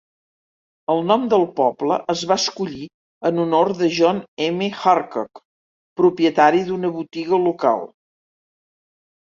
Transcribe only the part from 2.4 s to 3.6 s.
escollir en